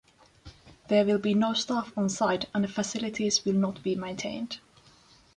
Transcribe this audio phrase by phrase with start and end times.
[0.87, 4.57] There will be no staff on site and facilities will not be maintained.